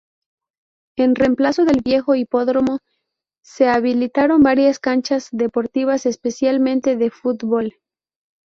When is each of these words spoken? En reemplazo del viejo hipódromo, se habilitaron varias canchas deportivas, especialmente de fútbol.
En 0.97 1.13
reemplazo 1.13 1.63
del 1.63 1.81
viejo 1.83 2.15
hipódromo, 2.15 2.79
se 3.43 3.67
habilitaron 3.67 4.41
varias 4.41 4.79
canchas 4.79 5.27
deportivas, 5.31 6.07
especialmente 6.07 6.95
de 6.97 7.11
fútbol. 7.11 7.75